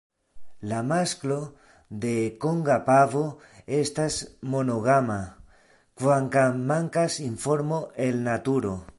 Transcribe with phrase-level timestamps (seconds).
[0.69, 1.35] La masklo
[2.05, 2.13] de
[2.45, 3.21] Konga pavo
[3.79, 4.17] estas
[4.53, 5.17] monogama,
[6.03, 8.73] kvankam mankas informo el naturo.